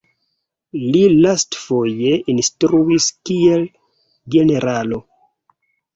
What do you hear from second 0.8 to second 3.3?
Li lastfoje instruis